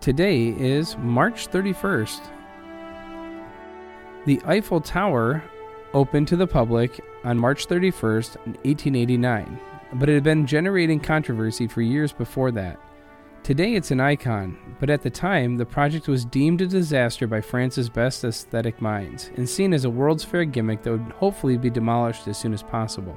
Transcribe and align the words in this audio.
Today 0.00 0.48
is 0.48 0.96
March 0.98 1.48
31st. 1.48 2.20
The 4.24 4.40
Eiffel 4.44 4.80
Tower 4.80 5.42
opened 5.94 6.28
to 6.28 6.36
the 6.36 6.46
public 6.46 7.00
on 7.24 7.38
March 7.38 7.66
31st, 7.66 8.36
1889, 8.36 9.58
but 9.94 10.08
it 10.08 10.14
had 10.14 10.22
been 10.22 10.46
generating 10.46 11.00
controversy 11.00 11.66
for 11.66 11.82
years 11.82 12.12
before 12.12 12.52
that. 12.52 12.78
Today 13.42 13.74
it's 13.74 13.90
an 13.90 14.00
icon, 14.00 14.56
but 14.78 14.90
at 14.90 15.02
the 15.02 15.10
time 15.10 15.56
the 15.56 15.66
project 15.66 16.06
was 16.06 16.24
deemed 16.24 16.60
a 16.60 16.66
disaster 16.66 17.26
by 17.26 17.40
France's 17.40 17.88
best 17.88 18.22
aesthetic 18.22 18.80
minds 18.80 19.30
and 19.36 19.48
seen 19.48 19.72
as 19.72 19.84
a 19.84 19.90
World's 19.90 20.24
Fair 20.24 20.44
gimmick 20.44 20.82
that 20.82 20.92
would 20.92 21.12
hopefully 21.12 21.56
be 21.56 21.70
demolished 21.70 22.28
as 22.28 22.38
soon 22.38 22.52
as 22.52 22.62
possible. 22.62 23.16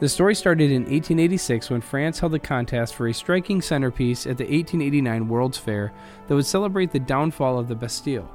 The 0.00 0.08
story 0.08 0.36
started 0.36 0.70
in 0.70 0.82
1886 0.82 1.70
when 1.70 1.80
France 1.80 2.20
held 2.20 2.32
a 2.32 2.38
contest 2.38 2.94
for 2.94 3.08
a 3.08 3.14
striking 3.14 3.60
centerpiece 3.60 4.28
at 4.28 4.38
the 4.38 4.44
1889 4.44 5.26
World's 5.26 5.58
Fair 5.58 5.92
that 6.28 6.34
would 6.36 6.46
celebrate 6.46 6.92
the 6.92 7.00
downfall 7.00 7.58
of 7.58 7.66
the 7.66 7.74
Bastille. 7.74 8.30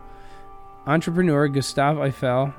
Entrepreneur 0.86 1.48
Gustave 1.48 2.02
Eiffel 2.02 2.54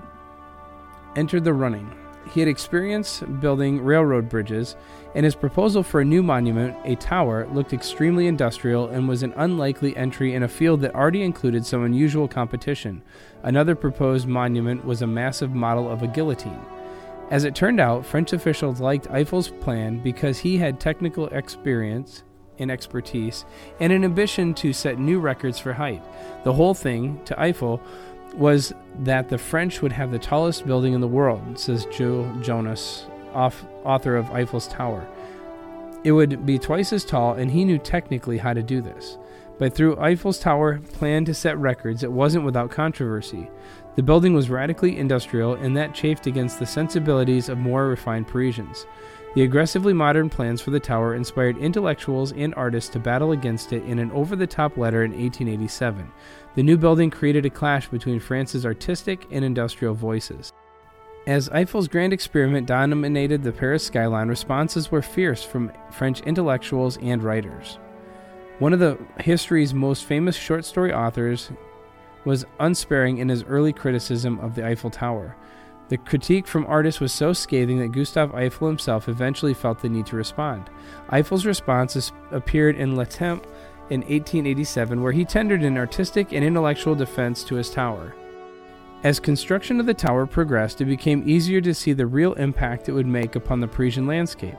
entered 1.16 1.44
the 1.44 1.52
running. 1.52 1.94
He 2.32 2.40
had 2.40 2.48
experience 2.48 3.20
building 3.40 3.84
railroad 3.84 4.30
bridges, 4.30 4.74
and 5.14 5.26
his 5.26 5.34
proposal 5.34 5.82
for 5.82 6.00
a 6.00 6.04
new 6.04 6.22
monument, 6.22 6.74
a 6.84 6.96
tower, 6.96 7.46
looked 7.52 7.74
extremely 7.74 8.26
industrial 8.26 8.88
and 8.88 9.06
was 9.06 9.22
an 9.22 9.34
unlikely 9.36 9.94
entry 9.98 10.32
in 10.34 10.44
a 10.44 10.48
field 10.48 10.80
that 10.80 10.94
already 10.94 11.20
included 11.20 11.66
some 11.66 11.84
unusual 11.84 12.26
competition. 12.26 13.02
Another 13.42 13.74
proposed 13.74 14.26
monument 14.26 14.82
was 14.82 15.02
a 15.02 15.06
massive 15.06 15.54
model 15.54 15.90
of 15.90 16.02
a 16.02 16.06
guillotine. 16.08 16.64
As 17.30 17.44
it 17.44 17.54
turned 17.54 17.80
out, 17.80 18.04
French 18.04 18.32
officials 18.32 18.80
liked 18.80 19.08
Eiffel's 19.08 19.48
plan 19.48 19.98
because 19.98 20.38
he 20.38 20.58
had 20.58 20.78
technical 20.78 21.26
experience 21.28 22.22
and 22.58 22.70
expertise 22.70 23.44
and 23.80 23.92
an 23.92 24.04
ambition 24.04 24.54
to 24.54 24.72
set 24.72 24.98
new 24.98 25.18
records 25.18 25.58
for 25.58 25.72
height. 25.72 26.02
The 26.44 26.52
whole 26.52 26.74
thing, 26.74 27.20
to 27.24 27.40
Eiffel, 27.40 27.80
was 28.34 28.72
that 29.00 29.28
the 29.28 29.38
French 29.38 29.80
would 29.80 29.92
have 29.92 30.10
the 30.10 30.18
tallest 30.18 30.66
building 30.66 30.92
in 30.92 31.00
the 31.00 31.08
world, 31.08 31.58
says 31.58 31.86
Jules 31.86 32.44
Jonas, 32.44 33.06
author 33.34 34.16
of 34.16 34.26
Eiffel's 34.26 34.68
Tower. 34.68 35.06
It 36.04 36.12
would 36.12 36.44
be 36.44 36.58
twice 36.58 36.92
as 36.92 37.04
tall, 37.04 37.32
and 37.32 37.50
he 37.50 37.64
knew 37.64 37.78
technically 37.78 38.38
how 38.38 38.52
to 38.52 38.62
do 38.62 38.82
this. 38.82 39.16
But 39.58 39.74
through 39.74 39.96
Eiffel's 39.96 40.38
Tower 40.38 40.78
plan 40.78 41.24
to 41.26 41.34
set 41.34 41.56
records, 41.58 42.02
it 42.02 42.10
wasn't 42.10 42.44
without 42.44 42.70
controversy. 42.70 43.48
The 43.94 44.02
building 44.02 44.34
was 44.34 44.50
radically 44.50 44.98
industrial, 44.98 45.54
and 45.54 45.76
that 45.76 45.94
chafed 45.94 46.26
against 46.26 46.58
the 46.58 46.66
sensibilities 46.66 47.48
of 47.48 47.58
more 47.58 47.86
refined 47.86 48.26
Parisians. 48.26 48.86
The 49.34 49.42
aggressively 49.42 49.92
modern 49.92 50.30
plans 50.30 50.60
for 50.60 50.70
the 50.70 50.80
tower 50.80 51.14
inspired 51.14 51.58
intellectuals 51.58 52.32
and 52.32 52.54
artists 52.54 52.90
to 52.90 53.00
battle 53.00 53.32
against 53.32 53.72
it 53.72 53.84
in 53.84 53.98
an 53.98 54.10
over 54.12 54.36
the 54.36 54.46
top 54.46 54.76
letter 54.76 55.04
in 55.04 55.10
1887. 55.10 56.10
The 56.54 56.62
new 56.62 56.76
building 56.76 57.10
created 57.10 57.44
a 57.46 57.50
clash 57.50 57.88
between 57.88 58.20
France's 58.20 58.64
artistic 58.64 59.26
and 59.30 59.44
industrial 59.44 59.94
voices. 59.94 60.52
As 61.26 61.48
Eiffel's 61.48 61.88
grand 61.88 62.12
experiment 62.12 62.66
dominated 62.66 63.42
the 63.42 63.50
Paris 63.50 63.84
skyline, 63.84 64.28
responses 64.28 64.92
were 64.92 65.02
fierce 65.02 65.42
from 65.42 65.72
French 65.90 66.20
intellectuals 66.20 66.96
and 66.98 67.22
writers. 67.22 67.78
One 68.60 68.72
of 68.72 68.78
the 68.78 68.98
history's 69.20 69.74
most 69.74 70.04
famous 70.04 70.36
short 70.36 70.64
story 70.64 70.92
authors, 70.92 71.50
was 72.24 72.46
unsparing 72.60 73.18
in 73.18 73.28
his 73.28 73.44
early 73.44 73.72
criticism 73.72 74.38
of 74.40 74.54
the 74.54 74.66
Eiffel 74.66 74.90
Tower. 74.90 75.36
The 75.88 75.98
critique 75.98 76.46
from 76.46 76.64
artists 76.66 77.00
was 77.00 77.12
so 77.12 77.32
scathing 77.32 77.78
that 77.80 77.92
Gustave 77.92 78.34
Eiffel 78.34 78.68
himself 78.68 79.08
eventually 79.08 79.52
felt 79.52 79.80
the 79.80 79.88
need 79.88 80.06
to 80.06 80.16
respond. 80.16 80.70
Eiffel's 81.10 81.44
response 81.44 82.12
appeared 82.30 82.76
in 82.76 82.96
Le 82.96 83.04
Temps 83.04 83.46
in 83.90 84.00
1887, 84.00 85.02
where 85.02 85.12
he 85.12 85.26
tendered 85.26 85.62
an 85.62 85.76
artistic 85.76 86.32
and 86.32 86.42
intellectual 86.42 86.94
defense 86.94 87.44
to 87.44 87.56
his 87.56 87.68
tower. 87.68 88.14
As 89.02 89.20
construction 89.20 89.78
of 89.78 89.84
the 89.84 89.92
tower 89.92 90.26
progressed, 90.26 90.80
it 90.80 90.86
became 90.86 91.28
easier 91.28 91.60
to 91.60 91.74
see 91.74 91.92
the 91.92 92.06
real 92.06 92.32
impact 92.34 92.88
it 92.88 92.92
would 92.92 93.06
make 93.06 93.36
upon 93.36 93.60
the 93.60 93.68
Parisian 93.68 94.06
landscape. 94.06 94.56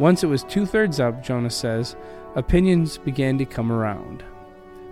Once 0.00 0.24
it 0.24 0.26
was 0.26 0.42
two 0.42 0.66
thirds 0.66 0.98
up, 0.98 1.22
Jonas 1.22 1.54
says, 1.54 1.94
opinions 2.36 2.98
began 2.98 3.38
to 3.38 3.44
come 3.44 3.72
around. 3.72 4.22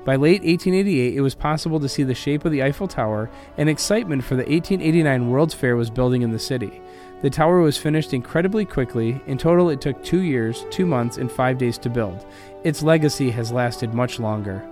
By 0.05 0.17
late 0.17 0.43
1888, 0.43 1.15
it 1.15 1.21
was 1.21 1.35
possible 1.35 1.79
to 1.81 1.89
see 1.89 2.03
the 2.03 2.15
shape 2.15 2.45
of 2.45 2.53
the 2.53 2.63
Eiffel 2.63 2.89
Tower, 2.89 3.31
and 3.57 3.69
excitement 3.69 4.25
for 4.25 4.35
the 4.35 4.43
1889 4.43 5.31
World's 5.31 5.55
Fair 5.55 5.77
was 5.77 5.89
building 5.89 6.23
in 6.23 6.31
the 6.31 6.39
city. 6.39 6.83
The 7.23 7.31
tower 7.31 7.61
was 7.61 7.79
finished 7.79 8.13
incredibly 8.13 8.67
quickly. 8.67 9.23
In 9.27 9.39
total, 9.39 9.71
it 9.71 9.81
took 9.81 10.03
two 10.05 10.21
years, 10.21 10.67
two 10.71 10.85
months, 10.85 11.17
and 11.17 11.33
five 11.33 11.57
days 11.57 11.79
to 11.79 11.89
build. 11.89 12.27
Its 12.65 12.83
legacy 12.83 13.31
has 13.31 13.53
lasted 13.53 13.95
much 13.95 14.19
longer. 14.19 14.63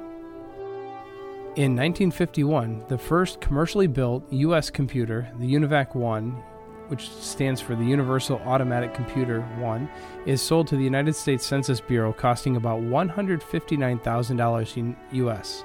In 1.57 1.77
1951, 1.77 2.85
the 2.89 2.99
first 2.99 3.41
commercially 3.41 3.87
built 3.87 4.31
U.S. 4.33 4.71
computer, 4.71 5.31
the 5.39 5.55
UNIVAC 5.55 5.95
1, 5.95 6.43
which 6.93 7.09
stands 7.09 7.59
for 7.59 7.75
the 7.75 7.87
Universal 7.87 8.43
Automatic 8.45 8.93
Computer 8.93 9.41
1, 9.41 9.89
is 10.27 10.43
sold 10.43 10.69
to 10.69 10.77
the 10.77 10.85
United 10.85 11.17
States 11.17 11.47
Census 11.47 11.81
Bureau 11.81 12.13
costing 12.13 12.55
about 12.55 12.83
$159,000 12.83 14.97
US. 15.13 15.65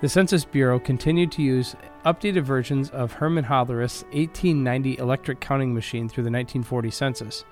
The 0.00 0.08
Census 0.08 0.44
Bureau 0.44 0.78
continued 0.78 1.32
to 1.32 1.42
use 1.42 1.74
updated 2.04 2.44
versions 2.44 2.90
of 2.90 3.14
Herman 3.14 3.46
Hollerith's 3.46 4.04
1890 4.12 4.98
electric 4.98 5.40
counting 5.40 5.74
machine 5.74 6.08
through 6.08 6.22
the 6.22 6.30
1940 6.30 6.92
census. 6.92 7.44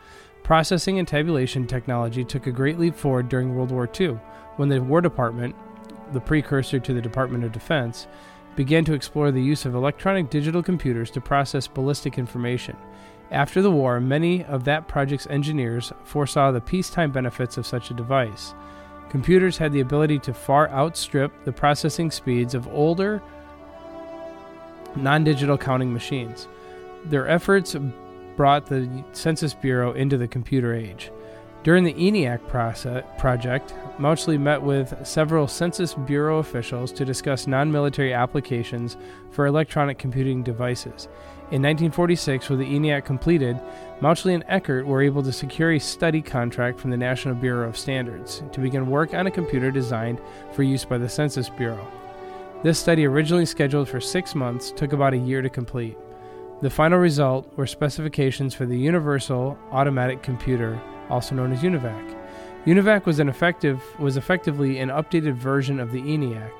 Processing 0.44 1.00
and 1.00 1.08
tabulation 1.08 1.66
technology 1.66 2.24
took 2.24 2.46
a 2.46 2.52
great 2.52 2.78
leap 2.78 2.94
forward 2.94 3.28
during 3.28 3.56
World 3.56 3.72
War 3.72 3.90
II, 3.98 4.20
when 4.54 4.68
the 4.68 4.80
War 4.80 5.00
Department, 5.00 5.56
the 6.12 6.20
precursor 6.20 6.78
to 6.78 6.94
the 6.94 7.02
Department 7.02 7.42
of 7.42 7.50
Defense, 7.50 8.06
began 8.56 8.84
to 8.84 8.94
explore 8.94 9.30
the 9.30 9.42
use 9.42 9.64
of 9.64 9.74
electronic 9.74 10.30
digital 10.30 10.62
computers 10.62 11.10
to 11.12 11.20
process 11.20 11.66
ballistic 11.66 12.18
information. 12.18 12.76
After 13.30 13.62
the 13.62 13.70
war, 13.70 14.00
many 14.00 14.44
of 14.44 14.64
that 14.64 14.88
project's 14.88 15.28
engineers 15.28 15.92
foresaw 16.04 16.50
the 16.50 16.60
peacetime 16.60 17.12
benefits 17.12 17.56
of 17.56 17.66
such 17.66 17.90
a 17.90 17.94
device. 17.94 18.54
Computers 19.08 19.56
had 19.56 19.72
the 19.72 19.80
ability 19.80 20.18
to 20.20 20.34
far 20.34 20.68
outstrip 20.70 21.32
the 21.44 21.52
processing 21.52 22.10
speeds 22.10 22.54
of 22.54 22.68
older, 22.68 23.22
non 24.96 25.24
digital 25.24 25.56
counting 25.56 25.92
machines. 25.92 26.48
Their 27.04 27.28
efforts 27.28 27.76
brought 28.36 28.66
the 28.66 29.04
Census 29.12 29.54
Bureau 29.54 29.92
into 29.92 30.16
the 30.16 30.28
computer 30.28 30.74
age. 30.74 31.10
During 31.62 31.84
the 31.84 31.94
ENIAC 31.94 32.46
process, 32.48 33.04
project, 33.18 33.74
Mauchly 34.00 34.38
met 34.38 34.62
with 34.62 35.06
several 35.06 35.46
Census 35.46 35.92
Bureau 35.92 36.38
officials 36.38 36.90
to 36.92 37.04
discuss 37.04 37.46
non 37.46 37.70
military 37.70 38.14
applications 38.14 38.96
for 39.30 39.44
electronic 39.46 39.98
computing 39.98 40.42
devices. 40.42 41.06
In 41.50 41.60
1946, 41.62 42.48
with 42.48 42.60
the 42.60 42.64
ENIAC 42.64 43.04
completed, 43.04 43.60
Mauchly 44.00 44.32
and 44.32 44.44
Eckert 44.48 44.86
were 44.86 45.02
able 45.02 45.22
to 45.22 45.32
secure 45.32 45.72
a 45.72 45.78
study 45.78 46.22
contract 46.22 46.80
from 46.80 46.90
the 46.90 46.96
National 46.96 47.34
Bureau 47.34 47.68
of 47.68 47.76
Standards 47.76 48.42
to 48.52 48.60
begin 48.60 48.88
work 48.88 49.12
on 49.12 49.26
a 49.26 49.30
computer 49.30 49.70
designed 49.70 50.18
for 50.52 50.62
use 50.62 50.86
by 50.86 50.96
the 50.96 51.08
Census 51.08 51.50
Bureau. 51.50 51.86
This 52.62 52.78
study, 52.78 53.04
originally 53.06 53.46
scheduled 53.46 53.88
for 53.88 54.00
six 54.00 54.34
months, 54.34 54.70
took 54.70 54.94
about 54.94 55.12
a 55.12 55.18
year 55.18 55.42
to 55.42 55.50
complete. 55.50 55.98
The 56.62 56.70
final 56.70 56.98
result 56.98 57.52
were 57.56 57.66
specifications 57.66 58.54
for 58.54 58.64
the 58.64 58.78
Universal 58.78 59.58
Automatic 59.72 60.22
Computer 60.22 60.80
also 61.10 61.34
known 61.34 61.52
as 61.52 61.60
UNIVAC. 61.60 62.19
UNIVAC 62.66 63.06
was, 63.06 63.18
an 63.18 63.28
effective, 63.28 63.82
was 63.98 64.18
effectively 64.18 64.78
an 64.78 64.90
updated 64.90 65.34
version 65.34 65.80
of 65.80 65.92
the 65.92 66.02
ENIAC. 66.02 66.52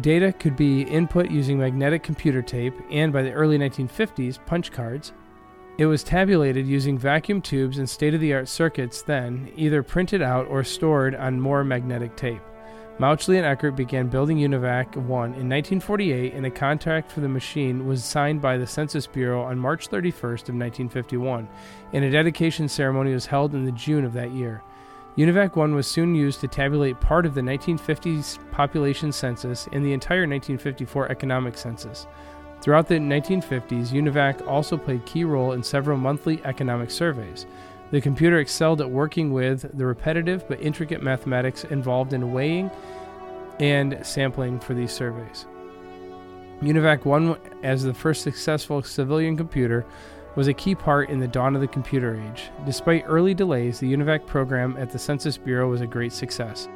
Data 0.00 0.32
could 0.32 0.56
be 0.56 0.82
input 0.82 1.30
using 1.30 1.56
magnetic 1.56 2.02
computer 2.02 2.42
tape 2.42 2.74
and, 2.90 3.12
by 3.12 3.22
the 3.22 3.32
early 3.32 3.56
1950s, 3.56 4.44
punch 4.44 4.72
cards. 4.72 5.12
It 5.78 5.86
was 5.86 6.02
tabulated 6.02 6.66
using 6.66 6.98
vacuum 6.98 7.40
tubes 7.40 7.78
and 7.78 7.88
state 7.88 8.12
of 8.12 8.20
the 8.20 8.34
art 8.34 8.48
circuits, 8.48 9.02
then 9.02 9.52
either 9.56 9.84
printed 9.84 10.20
out 10.20 10.48
or 10.48 10.64
stored 10.64 11.14
on 11.14 11.40
more 11.40 11.62
magnetic 11.62 12.16
tape. 12.16 12.42
Mauchly 12.98 13.38
and 13.38 13.46
Eckert 13.46 13.74
began 13.74 14.08
building 14.08 14.38
UNIVAC 14.38 14.96
1 14.96 15.00
in 15.06 15.48
1948, 15.48 16.34
and 16.34 16.46
a 16.46 16.50
contract 16.50 17.10
for 17.10 17.20
the 17.20 17.28
machine 17.28 17.86
was 17.86 18.04
signed 18.04 18.40
by 18.40 18.56
the 18.56 18.66
Census 18.66 19.06
Bureau 19.06 19.42
on 19.42 19.58
March 19.58 19.88
31st 19.88 20.48
of 20.48 20.54
1951, 20.54 21.48
and 21.92 22.04
a 22.04 22.10
dedication 22.10 22.68
ceremony 22.68 23.12
was 23.12 23.26
held 23.26 23.54
in 23.54 23.64
the 23.64 23.72
June 23.72 24.04
of 24.04 24.12
that 24.12 24.30
year. 24.32 24.62
UNIVAC 25.16 25.54
1 25.54 25.76
was 25.76 25.86
soon 25.86 26.12
used 26.12 26.40
to 26.40 26.48
tabulate 26.48 27.00
part 27.00 27.24
of 27.24 27.34
the 27.34 27.40
1950s 27.40 28.38
population 28.50 29.12
census 29.12 29.68
and 29.70 29.84
the 29.84 29.92
entire 29.92 30.22
1954 30.22 31.08
economic 31.08 31.56
census. 31.56 32.08
Throughout 32.60 32.88
the 32.88 32.96
1950s, 32.96 33.90
UNIVAC 33.90 34.44
also 34.48 34.76
played 34.76 35.00
a 35.00 35.04
key 35.04 35.22
role 35.22 35.52
in 35.52 35.62
several 35.62 35.98
monthly 35.98 36.44
economic 36.44 36.90
surveys. 36.90 37.46
The 37.92 38.00
computer 38.00 38.40
excelled 38.40 38.80
at 38.80 38.90
working 38.90 39.32
with 39.32 39.78
the 39.78 39.86
repetitive 39.86 40.48
but 40.48 40.60
intricate 40.60 41.00
mathematics 41.00 41.62
involved 41.62 42.12
in 42.12 42.32
weighing 42.32 42.68
and 43.60 44.04
sampling 44.04 44.58
for 44.58 44.74
these 44.74 44.90
surveys. 44.90 45.46
UNIVAC 46.60 47.04
1, 47.04 47.36
as 47.62 47.84
the 47.84 47.94
first 47.94 48.22
successful 48.22 48.82
civilian 48.82 49.36
computer, 49.36 49.86
was 50.36 50.48
a 50.48 50.54
key 50.54 50.74
part 50.74 51.10
in 51.10 51.20
the 51.20 51.28
dawn 51.28 51.54
of 51.54 51.60
the 51.60 51.68
computer 51.68 52.20
age. 52.20 52.50
Despite 52.66 53.04
early 53.06 53.34
delays, 53.34 53.78
the 53.78 53.92
UNIVAC 53.92 54.26
program 54.26 54.76
at 54.78 54.90
the 54.90 54.98
Census 54.98 55.36
Bureau 55.36 55.68
was 55.68 55.80
a 55.80 55.86
great 55.86 56.12
success. 56.12 56.68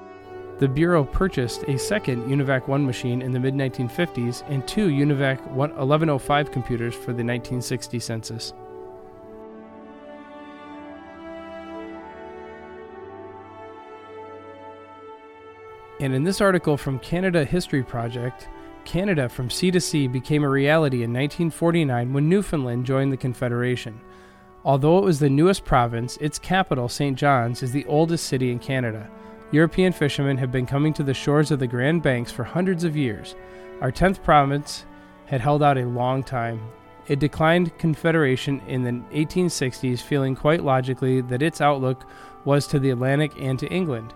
The 0.59 0.69
Bureau 0.69 1.05
purchased 1.05 1.63
a 1.69 1.79
second 1.79 2.25
UNIVAC 2.29 2.67
1 2.67 2.85
machine 2.85 3.23
in 3.23 3.33
the 3.33 3.39
mid 3.39 3.55
1950s 3.55 4.43
and 4.49 4.67
two 4.67 4.89
UNIVAC 4.89 5.41
1105 5.53 6.51
computers 6.51 6.95
for 6.95 7.13
the 7.13 7.25
1960 7.25 8.01
census. 8.01 8.53
And 16.01 16.15
in 16.15 16.23
this 16.23 16.41
article 16.41 16.77
from 16.77 17.01
Canada 17.01 17.45
History 17.45 17.83
Project, 17.83 18.49
Canada 18.89 19.29
from 19.29 19.51
sea 19.51 19.71
to 19.71 19.83
sea 19.83 20.09
became 20.09 20.43
a 20.43 20.49
reality 20.49 21.03
in 21.03 21.13
1949 21.13 22.11
when 22.11 22.27
Newfoundland 22.27 22.87
joined 22.87 23.13
the 23.13 23.19
Confederation. 23.19 24.01
Although 24.65 24.97
it 24.97 25.05
was 25.05 25.19
the 25.19 25.29
newest 25.29 25.67
province, 25.67 26.17
its 26.23 26.39
capital, 26.39 26.89
St. 26.89 27.15
John's, 27.15 27.63
is 27.63 27.71
the 27.71 27.85
oldest 27.85 28.27
city 28.27 28.51
in 28.51 28.59
Canada. 28.59 29.11
European 29.51 29.93
fishermen 29.93 30.39
have 30.39 30.51
been 30.51 30.65
coming 30.65 30.95
to 30.95 31.03
the 31.03 31.13
shores 31.13 31.51
of 31.51 31.59
the 31.59 31.67
Grand 31.67 32.03
Banks 32.03 32.33
for 32.33 32.45
hundreds 32.45 32.83
of 32.83 32.97
years. 32.97 33.35
Our 33.83 33.93
10th 33.93 34.23
province 34.23 34.87
had 35.27 35.43
held 35.43 35.63
out 35.63 35.77
a 35.77 35.85
long 35.85 36.23
time. 36.23 36.59
It 37.09 37.19
declined 37.19 37.77
Confederation 37.77 38.63
in 38.67 38.85
the 38.85 38.93
1860s, 39.15 40.01
feeling 40.01 40.35
quite 40.35 40.65
logically 40.65 41.21
that 41.21 41.43
its 41.43 41.61
outlook 41.61 42.07
was 42.47 42.67
to 42.69 42.79
the 42.79 42.89
Atlantic 42.89 43.33
and 43.39 43.59
to 43.59 43.69
England. 43.69 44.15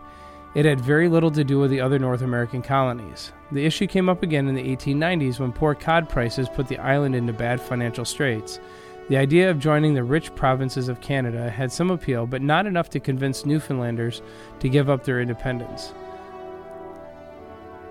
It 0.54 0.66
had 0.66 0.80
very 0.80 1.08
little 1.08 1.30
to 1.30 1.44
do 1.44 1.58
with 1.58 1.70
the 1.70 1.80
other 1.80 1.98
North 1.98 2.20
American 2.20 2.60
colonies. 2.60 3.32
The 3.52 3.64
issue 3.64 3.86
came 3.86 4.10
up 4.10 4.22
again 4.22 4.48
in 4.48 4.54
the 4.54 4.76
1890s 4.76 5.40
when 5.40 5.50
poor 5.50 5.74
cod 5.74 6.10
prices 6.10 6.48
put 6.48 6.68
the 6.68 6.78
island 6.78 7.14
into 7.14 7.32
bad 7.32 7.58
financial 7.58 8.04
straits. 8.04 8.60
The 9.08 9.16
idea 9.16 9.50
of 9.50 9.58
joining 9.58 9.94
the 9.94 10.04
rich 10.04 10.34
provinces 10.34 10.88
of 10.88 11.00
Canada 11.00 11.48
had 11.48 11.72
some 11.72 11.90
appeal, 11.90 12.26
but 12.26 12.42
not 12.42 12.66
enough 12.66 12.90
to 12.90 13.00
convince 13.00 13.46
Newfoundlanders 13.46 14.20
to 14.60 14.68
give 14.68 14.90
up 14.90 15.04
their 15.04 15.20
independence. 15.20 15.94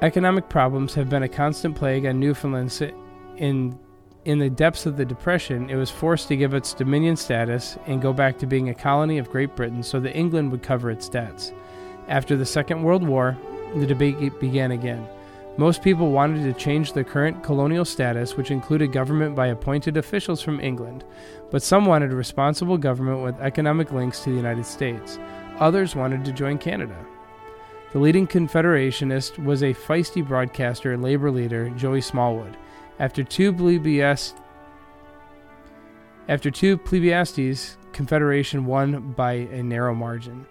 Economic 0.03 0.47
problems 0.47 0.93
have 0.93 1.09
been 1.09 1.23
a 1.23 1.29
constant 1.29 1.75
plague 1.75 2.05
on 2.05 2.19
Newfoundland. 2.19 2.93
In, 3.37 3.77
in 4.25 4.39
the 4.39 4.49
depths 4.49 4.85
of 4.85 4.97
the 4.97 5.05
Depression, 5.05 5.69
it 5.69 5.75
was 5.75 5.89
forced 5.89 6.27
to 6.27 6.37
give 6.37 6.53
its 6.53 6.73
Dominion 6.73 7.15
status 7.15 7.77
and 7.87 8.01
go 8.01 8.13
back 8.13 8.37
to 8.39 8.45
being 8.45 8.69
a 8.69 8.73
colony 8.73 9.17
of 9.17 9.31
Great 9.31 9.55
Britain 9.55 9.81
so 9.81 9.99
that 9.99 10.15
England 10.15 10.51
would 10.51 10.63
cover 10.63 10.91
its 10.91 11.09
debts. 11.09 11.51
After 12.07 12.35
the 12.35 12.45
Second 12.45 12.83
World 12.83 13.07
War, 13.07 13.37
the 13.75 13.85
debate 13.85 14.39
began 14.39 14.71
again. 14.71 15.07
Most 15.57 15.83
people 15.83 16.11
wanted 16.11 16.43
to 16.43 16.59
change 16.59 16.93
the 16.93 17.03
current 17.03 17.43
colonial 17.43 17.83
status, 17.83 18.37
which 18.37 18.51
included 18.51 18.93
government 18.93 19.35
by 19.35 19.47
appointed 19.47 19.97
officials 19.97 20.41
from 20.41 20.61
England, 20.61 21.03
but 21.51 21.61
some 21.61 21.85
wanted 21.85 22.11
a 22.11 22.15
responsible 22.15 22.77
government 22.77 23.21
with 23.21 23.39
economic 23.41 23.91
links 23.91 24.21
to 24.21 24.29
the 24.29 24.35
United 24.35 24.65
States. 24.65 25.19
Others 25.59 25.95
wanted 25.95 26.23
to 26.25 26.31
join 26.31 26.57
Canada. 26.57 26.95
The 27.91 27.99
leading 27.99 28.25
Confederationist 28.25 29.43
was 29.43 29.61
a 29.61 29.73
feisty 29.73 30.25
broadcaster 30.25 30.93
and 30.93 31.03
labor 31.03 31.29
leader, 31.29 31.69
Joey 31.71 31.99
Smallwood. 31.99 32.55
After 32.99 33.21
two 33.23 33.51
plebiscites, 33.51 34.33
after 36.29 36.49
two 36.49 36.77
Confederation 37.91 38.65
won 38.65 39.11
by 39.11 39.33
a 39.33 39.61
narrow 39.61 39.93
margin. 39.93 40.45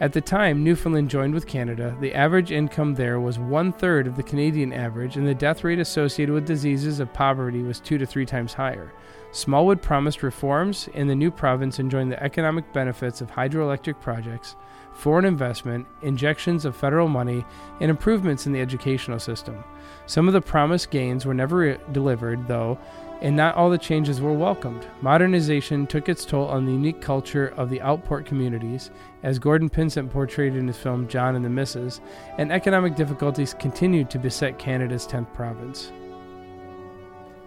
At 0.00 0.14
the 0.14 0.22
time 0.22 0.64
Newfoundland 0.64 1.10
joined 1.10 1.34
with 1.34 1.46
Canada, 1.46 1.94
the 2.00 2.14
average 2.14 2.52
income 2.52 2.94
there 2.94 3.20
was 3.20 3.38
one 3.38 3.70
third 3.70 4.06
of 4.06 4.16
the 4.16 4.22
Canadian 4.22 4.72
average, 4.72 5.18
and 5.18 5.28
the 5.28 5.34
death 5.34 5.62
rate 5.62 5.78
associated 5.78 6.32
with 6.32 6.46
diseases 6.46 7.00
of 7.00 7.12
poverty 7.12 7.62
was 7.62 7.80
two 7.80 7.98
to 7.98 8.06
three 8.06 8.24
times 8.24 8.54
higher. 8.54 8.94
Smallwood 9.32 9.82
promised 9.82 10.22
reforms, 10.22 10.88
and 10.94 11.10
the 11.10 11.14
new 11.14 11.30
province 11.30 11.78
enjoyed 11.78 12.08
the 12.08 12.22
economic 12.22 12.72
benefits 12.72 13.20
of 13.20 13.30
hydroelectric 13.30 14.00
projects, 14.00 14.56
foreign 14.92 15.24
investment, 15.24 15.86
injections 16.02 16.64
of 16.64 16.76
federal 16.76 17.08
money, 17.08 17.44
and 17.80 17.90
improvements 17.90 18.46
in 18.46 18.52
the 18.52 18.60
educational 18.60 19.18
system. 19.18 19.62
Some 20.06 20.26
of 20.26 20.34
the 20.34 20.40
promised 20.40 20.90
gains 20.90 21.24
were 21.24 21.34
never 21.34 21.76
delivered, 21.92 22.46
though, 22.46 22.78
and 23.20 23.36
not 23.36 23.54
all 23.54 23.70
the 23.70 23.78
changes 23.78 24.20
were 24.20 24.32
welcomed. 24.32 24.86
Modernization 25.02 25.86
took 25.86 26.08
its 26.08 26.24
toll 26.24 26.46
on 26.48 26.64
the 26.64 26.72
unique 26.72 27.00
culture 27.00 27.48
of 27.56 27.68
the 27.68 27.80
outport 27.80 28.24
communities, 28.24 28.90
as 29.22 29.38
Gordon 29.38 29.68
Pinsent 29.68 30.10
portrayed 30.10 30.56
in 30.56 30.66
his 30.66 30.78
film 30.78 31.06
John 31.06 31.36
and 31.36 31.44
the 31.44 31.50
Missus, 31.50 32.00
and 32.38 32.50
economic 32.50 32.96
difficulties 32.96 33.54
continued 33.54 34.10
to 34.10 34.18
beset 34.18 34.58
Canada's 34.58 35.06
10th 35.06 35.32
province. 35.34 35.92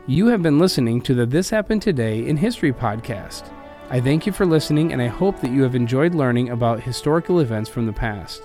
You 0.05 0.27
have 0.27 0.41
been 0.41 0.59
listening 0.59 1.01
to 1.03 1.13
the 1.13 1.25
This 1.25 1.49
Happened 1.49 1.81
Today 1.81 2.27
in 2.27 2.37
History 2.37 2.73
podcast. 2.73 3.49
I 3.89 3.99
thank 4.01 4.25
you 4.25 4.31
for 4.31 4.45
listening, 4.45 4.91
and 4.93 5.01
I 5.01 5.07
hope 5.07 5.39
that 5.41 5.51
you 5.51 5.61
have 5.63 5.75
enjoyed 5.75 6.15
learning 6.15 6.49
about 6.49 6.81
historical 6.81 7.39
events 7.39 7.69
from 7.69 7.85
the 7.85 7.93
past. 7.93 8.41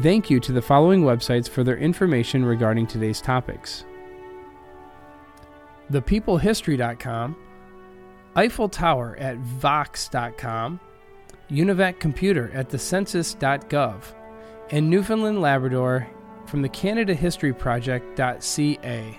Thank 0.00 0.30
you 0.30 0.40
to 0.40 0.52
the 0.52 0.62
following 0.62 1.02
websites 1.02 1.48
for 1.48 1.62
their 1.62 1.76
information 1.76 2.44
regarding 2.44 2.86
today's 2.86 3.20
topics 3.20 3.84
thepeoplehistory.com, 5.90 7.36
Eiffel 8.36 8.68
Tower 8.68 9.16
at 9.18 9.38
vox.com, 9.38 10.78
UNIVAC 11.50 11.98
Computer 11.98 12.50
at 12.54 12.68
thecensus.gov, 12.68 14.02
and 14.70 14.88
Newfoundland 14.88 15.40
Labrador 15.40 16.06
from 16.46 16.62
the 16.62 16.68
Canada 16.68 17.12
History 17.12 17.52
Project.ca. 17.52 19.18